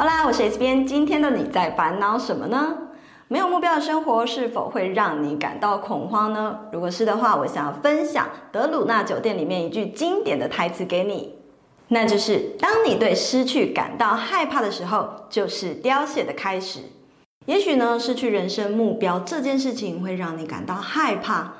[0.00, 2.74] 好啦，我是 S 边，今天的你在烦恼什么呢？
[3.28, 6.58] 没有目标的生活是否会让你感到恐慌呢？
[6.72, 11.34] 如果是的话，我想要分享德鲁纳酒店里面一句经典的台词给你，
[11.88, 16.80] 那就是：当你对失去感到害怕的时候，就是凋谢的开始。
[17.44, 21.52] 也许呢，失去人生目标这件事情会让你感到害怕，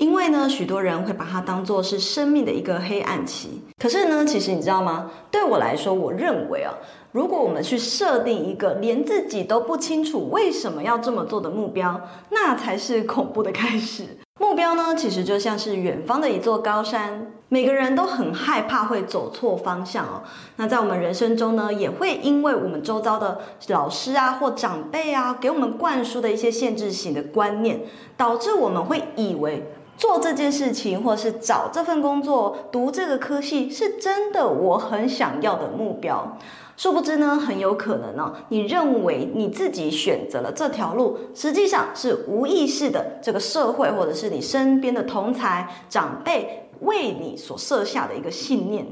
[0.00, 3.62] 因为呢，许多人会把它当作是生命的一个黑暗期。
[3.78, 5.10] 可是呢，其实你知道吗？
[5.30, 6.72] 对我来说，我认为啊，
[7.12, 12.00] 如果我们去设定一个连自己都不清楚为什么要这么做的目标，
[12.30, 14.04] 那才是恐怖的开始。
[14.38, 20.22] 目标呢，其实就像是远方的一座高山，每个人都很害怕会走错方向哦。
[20.56, 27.82] 那在我们人生中呢，也会因为我们周遭的老师啊或长辈啊，给我们灌输的一些限制性的观念，
[28.16, 29.70] 导致我们会以为
[30.00, 36.38] 做这件事情，或是找这份工作、读这个科系，是真的我很想要的目标。
[36.74, 48.86] 殊不知呢，很有可能呢、你认为你自己选择了这条路，实际上是无意识的，这个社会或者是你身边的同侪长辈为你所设下的一个信念。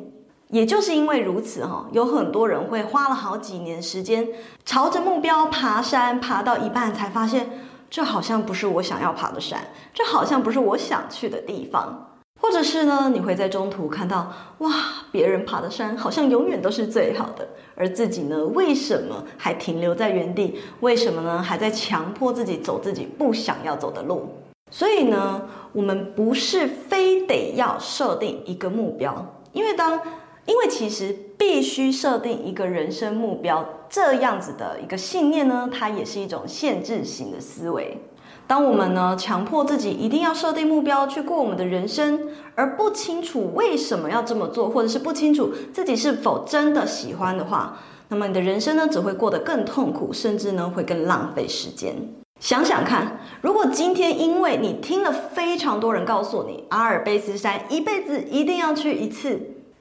[0.51, 4.29] 也就是因为如此哈、有很多人会花了好几年时间，
[4.67, 7.49] 朝着目标爬山，爬到一半才发现，
[7.91, 9.61] 这好像不是我想要爬的山，
[9.93, 12.05] 这好像不是我想去的地方。
[12.41, 14.71] 或者是呢，你会在中途看到，哇，
[15.11, 20.61] 别人爬的山好像永远都是最好的，而自己呢，为什么还停留在原地？
[20.79, 24.29] 为什么呢，还在强迫自己走自己不想要走的路？
[24.71, 30.01] 所以呢，我们不是非得要设定一个目标，因为当，
[30.49, 37.99] 因为其实必须设定一个人生目标，这样子的一个信念呢，它也是一种限制型的思维。
[38.47, 47.79] 当我们呢，强迫自己一定要设定目标去过我们的人生，而不清楚为什么要这么做，或者是不清楚自己是否真的喜欢的话，
[48.09, 51.95] 那么你的人生呢，只会过得更痛苦，甚至呢会更浪费时间。
[52.41, 59.39] 想想看，如果今天因为你听了非常多人告诉你阿尔卑斯山一辈子一定要去一次，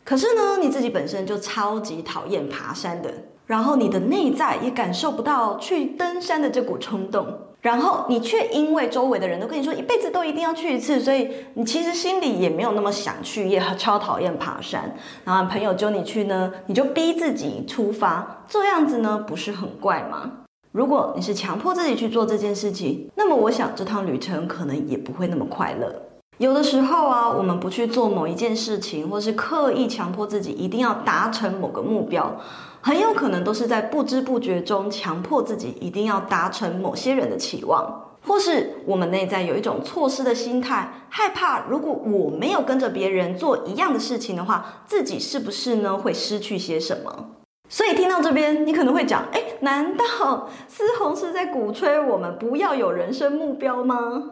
[0.08, 3.14] 可是呢你自己本身就超级讨厌爬山的，
[3.46, 7.28] 然后你的内在也感受不到去登山的这股冲动。
[7.60, 14.96] 然后你却因为周围的人都跟你说一辈子都一定要去一次，所以你其实心里也没有那么想去，也超讨厌爬山。
[15.26, 20.32] 然后朋友揪你去呢，你就逼自己出发，这样子呢不是很怪吗？
[20.72, 25.94] 如果你是强迫自己去做这件事情，那么我想这趟旅程可能也不会那么快乐。
[26.38, 32.40] 有的时候啊，我们不去做某一件事情，或是刻意强迫自己一定要达成某个目标。
[32.80, 47.30] 很有可能都是在不知不觉中强迫自己一定要达成某些人的期望，或是我们内在有一种错失的心态，害怕如果我没有跟着别人做一样的事情的话，自己是不是呢会失去些什么？
[47.68, 54.24] 所以听到这边，你可能会讲：诶，难道思红是在鼓吹我们不要有人生目标吗？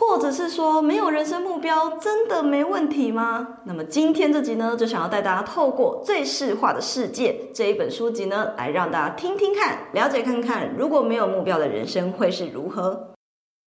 [0.00, 3.46] 或者是说，没有人生目标真的没问题吗？
[3.64, 13.10] 那么今天这集呢，就想要带大家透过《最适化的世界》这一本书籍呢，来让大家听听看，了解看看，如果没有目标的人生会是如何。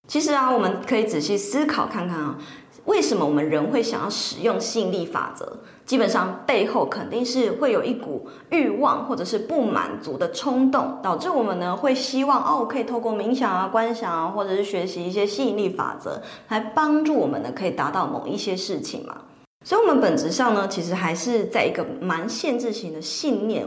[0.08, 2.38] 其实啊，我们可以仔细思考看看啊。
[2.86, 5.58] 为什么我们人会想要使用吸引力法则？
[5.86, 19.16] 基本上背后肯定是会有一股欲望或者是不满足的冲动，导致我们呢会希望哦，可以透过冥想啊、观想啊，或者是学习一些吸引力法则，来帮助我们呢可以达到某一些事情嘛。
[19.66, 23.66] 所以，我们本质上呢，其实还是在一个蛮限制型的信念。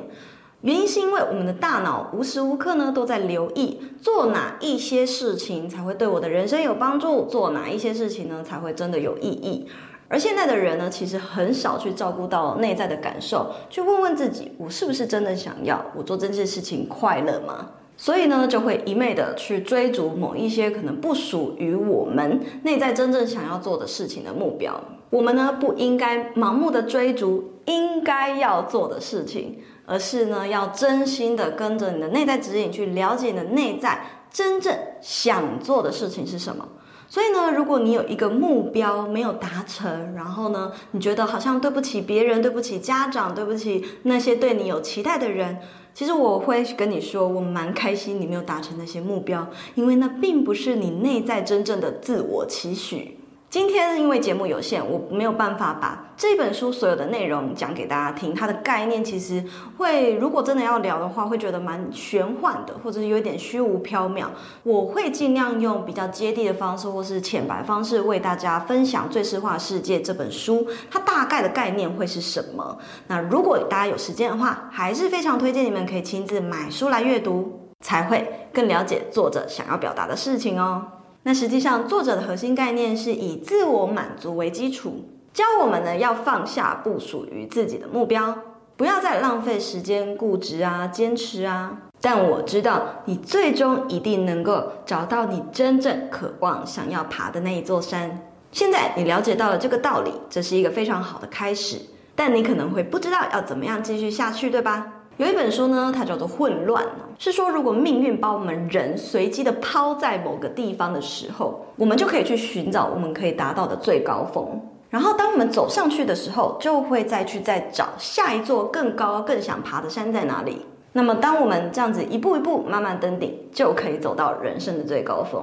[0.63, 9.69] 原因是因为我们的大脑无时无刻呢都在留意做哪一些事情才会对我的人生有帮助，做哪一些事情呢才会真的有意义。
[10.09, 15.85] 而现在的人呢，其实很少去照顾到内在的感受，去问问自己，我是不是真的想要？
[15.97, 17.71] 我做这件事情快乐吗？
[17.97, 24.81] 所以呢，就会一昧的去追逐某一些可能不属于我们内在真正想要做的事情的目标。
[25.11, 29.59] 我们呢，不应该盲目的追逐应该要做的事情。
[29.89, 36.67] 而是呢，要真心的跟着你的内在指引去了解你的内在真正想做的事情是什么。
[37.07, 45.59] 所以呢，如果你有一个目标没有达成，然后呢，你觉得好像对不起别人，对不起家长，对不起那些对你有期待的人，
[45.95, 53.21] 其实我会跟你说，我蛮开心你没有达成那些目标，因为那并不是你内在真正的自我期许。
[53.49, 58.35] 今天因为节目有限，我没有办法把这本书所有的内容讲给大家听。
[58.35, 59.43] 它的概念其实
[59.79, 64.27] 会，如果真的要聊的话，会觉得蛮玄幻的，或者是有点虚无缥缈。
[64.65, 72.77] 我会尽量用比较接地的方式，或是浅白方式，为大家分享《最适化世界》这本书，它大概的概念会是什么。
[73.07, 80.85] 那如果大家有时间的话，还是非常推荐你们可以亲自买书来阅读，才会更了解作者想要表达的事情哦。
[81.27, 88.33] 那实际上，作者的核心概念是以自我满足为基础，教我们呢要放下不属于自己的目标，
[88.77, 91.79] 不要再浪费时间固执啊、坚持啊。
[92.01, 98.31] 但我知道，你最终一定能够找到你真正渴望、想要爬的那一座山。
[98.53, 101.81] 现在你了解到了这个道理，这是一个非常好的开始。
[102.15, 104.96] 但你可能会不知道要怎么样继续下去，对吧？
[105.19, 106.85] 有一本书呢，它叫做《混乱》，
[107.19, 114.61] 是说如果命运把我们人随机的抛在某个地方的时候，我们就可以去寻找我们可以达到的最高峰。
[114.91, 120.61] 然后当我们走上去的时候，就会再去再找下一座更高、更想爬的山在哪里。
[120.93, 125.43] 那么当我们这样子一步一步慢慢登顶，就可以走到人生的最高峰。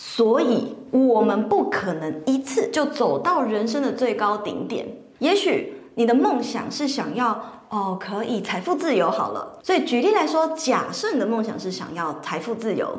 [0.00, 4.86] 所以，我们不可能一次就走到人生的最高顶点。
[5.18, 7.42] 也许你的梦想是想要。
[7.70, 9.58] 哦，可以财富自由好了。
[9.62, 12.98] 所以举例来说，假设你的梦想是想要财富自由，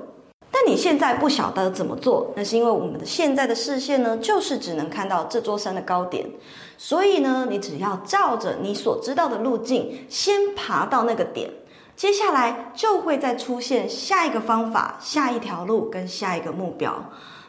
[0.51, 6.30] 但你现在不晓得怎么做，那是因为我们的现在的视线呢，就是只能看到这座山的高点。
[6.77, 11.50] 所以呢，你只要照着你所知道的路径，先爬到那个点，
[11.95, 17.04] 接下来就会再出现下一个方法、下一条路跟下一个目标。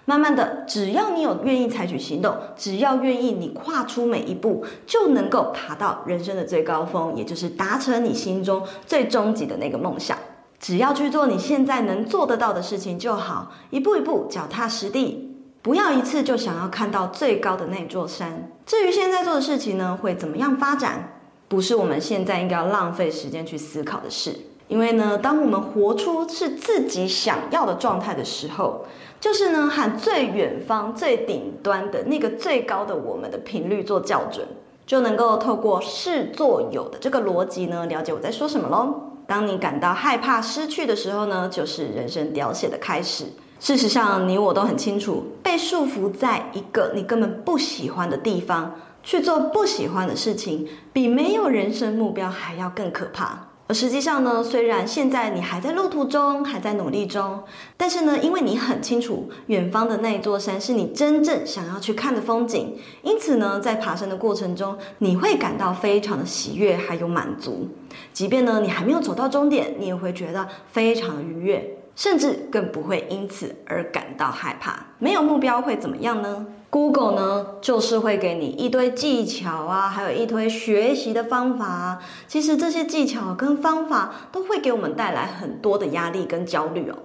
[0.07, 10.19] 慢慢的，只要你有愿意采取行动，只要愿意你跨出每一步，就能够爬到人生的最高峰，也就是达成你心中最终极的那个梦想。
[10.59, 18.51] 只要去做你现在能做得到的事情就好，一步一步脚踏实地，不要一次就想要看到最高的那座山。
[18.67, 24.37] 至于现在做的事情呢，会怎么样发展，不是我们现在应该要浪费时间去思考的事。
[24.71, 28.85] 因为呢，当我们活出是自己想要的状态的时候，
[29.21, 34.47] 就是呢，和最远方、最顶端的那个最高的我们的频率做校准，
[34.87, 38.95] 就能够透过事作有的这个逻辑呢，了解我在说什么喽。
[39.27, 43.25] 当你感到害怕失去的时候呢，就是人生凋谢的开始。
[43.59, 53.50] 事实上，你我都很清楚，被束缚在一个你根本不喜欢的地方，去做不喜欢的事情，比没有人生目标还要更可怕。
[53.71, 57.41] 而实际上呢，虽然现在你还在路途中，还在努力中，
[57.77, 67.69] 但是呢，因为你很清楚远方的那一座山是你真正想要去看的风景，因此呢，在爬山的过程中，你会感到非常的喜悦，还有满足。
[68.13, 71.77] 即便呢，你还没有走到终点，你也会觉得非常的愉悦。
[71.95, 74.87] 甚至更不会因此而感到害怕。
[74.99, 82.03] 没有目标会怎么样呢？Google 呢，就是会给你一堆技巧啊，还有一堆学习的方法啊。
[82.29, 86.97] 其实这些技巧跟方法都会给我们带来很多的压力跟焦虑哦。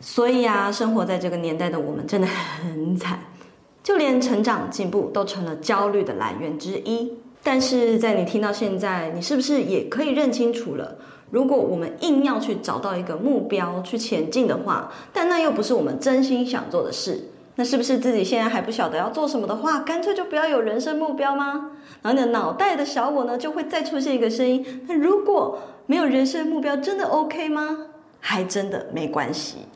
[0.00, 3.20] 所以啊，生活在这个年代的我们真的很惨，
[3.84, 7.12] 就连成长进步都成了焦虑的来源之一。
[7.44, 10.96] 但是在你听到现在，你是不是也可以认清楚了？
[11.30, 21.72] 如果我们硬要去找到一个目标去前进的话，但那又不是我们真心想做的事，那是不是自己现在还不晓得要做什么的话，干脆就不要有人生目标吗？
[22.00, 27.86] 然后你的脑袋的小我呢，就会再出现一个声音：那如果没有人生目标，真的 OK 吗？
[28.20, 29.66] 还真的没关系。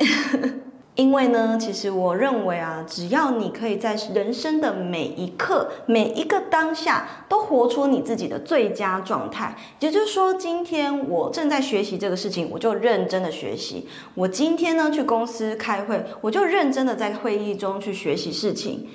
[0.96, 18.88] 因为呢，其实我认为啊，只要你可以在人生的每一刻、每一个当下都活出你自己的最佳状态，也就是说，今天我正在学习这个事情，我就认真的学习；我今天呢去公司开会，我就认真的在会议中去学习事情。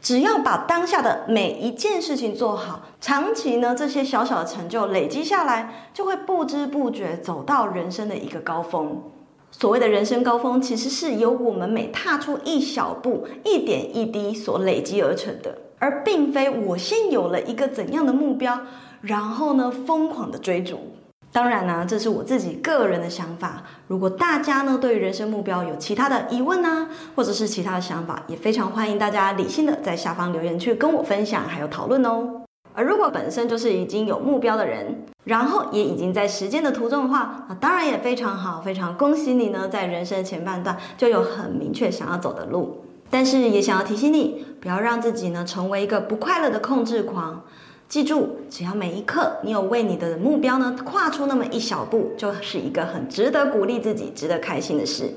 [0.00, 9.02] 只要把当下的每一件事情做好，长期呢这些小小的成就累积下来，就会不知不觉走到人生的一个高峰。
[9.60, 18.58] 所谓的人生高峰，其实是由我们每踏出一小步、一点一滴所累积而成的，而并非我先有了一个怎样的目标，
[19.02, 20.78] 然后呢疯狂的追逐。
[21.30, 23.62] 当然呢、啊，这是我自己个人的想法。
[23.86, 32.39] 如果大家呢对于人生目标有其他的疑问呢，或者是其他的想法，也非常欢迎大家理性的在下方留言区跟我分享，还有讨论哦。
[32.74, 42.84] 而如果本身就是已经有目标的人，然后也已经在实践的途中的话，那当然也非常好，非常恭喜你呢，在人生的前半段就有很明确想要走的路。
[43.10, 47.42] 但是也想要提醒你，不要让自己呢成为一个不快乐的控制狂。
[47.88, 55.12] 记住，只要每一刻你有为你的目标呢跨出那么一小步，就是一个很值得鼓励自己、值得开心的事。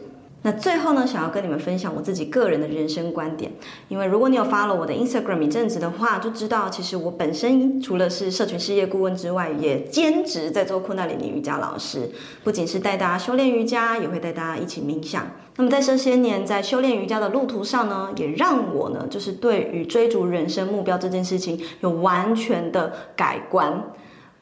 [0.46, 3.50] 那最后呢，想要跟你们分享我自己个人的人生观点，
[3.88, 12.12] 因为如果你有 follow 我的 Instagram 一阵子的话，就知道其实我本身除了是社群事业顾问之外，也兼职在做库纳里尼瑜伽老师，
[12.44, 15.26] 不仅是带大家修炼瑜伽，也会带大家一起冥想。
[15.56, 23.82] 那么在这些年在修炼瑜伽的路途上呢，也让我呢，就是对于追逐人生目标这件事情有完全的改观。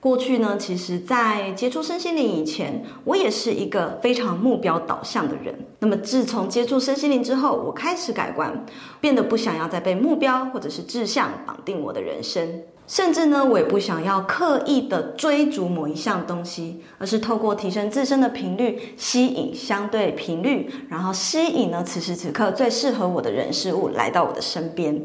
[0.02, 5.54] 过去呢，其实，在接触身心灵以前，我也是一个非常目标导向的人。
[5.78, 8.66] 那么，自从接触身心灵之后，我开始改观，
[9.00, 25.00] 变得不想要再被目标或者是志向绑定我的人生，甚至呢，我也不想要刻意的追逐某一项东西，而是透过提升自身的频率，吸引相对频率，然后吸引呢，此时此刻最适合我的人事物来到我的身边。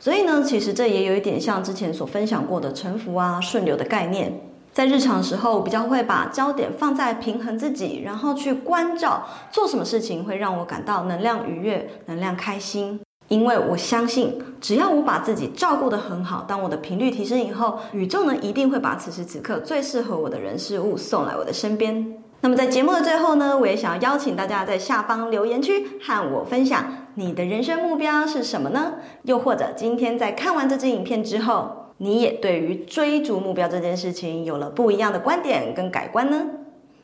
[0.00, 4.40] 所以呢，其实这也有一点像之前所分享过的沉浮啊、顺流的概念。
[4.72, 13.00] 在日常时候，比较会把焦点放在平衡自己，然后去关照做什么事情会让我感到能量愉悦、能量开心。
[13.26, 22.14] 因为我相信，只要我把自己照顾得很好，当我的频率提升以后，宇宙呢一定会把此时此刻最适合我的人事物送来我的身边。
[22.40, 26.84] 那么在节目的最后呢，我也想要邀请大家在下方留言区和我分享
[27.18, 28.94] 你的人生目标是什么呢？
[29.24, 36.46] 又或者今天在看完这支影片之后，你也对于追逐目标这件事情有了不一样的观点跟改观呢？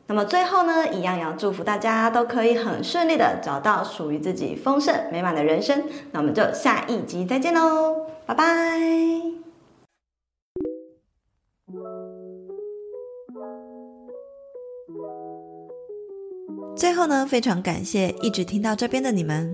[0.07, 5.83] 那么最后呢，一样要祝福大家都可以很顺利的找到属于自己丰盛美满的人生。
[6.13, 8.45] 那我们就下一集再见喽，拜拜。
[16.77, 19.53] 最后呢，非常感谢一直听到这边的你们。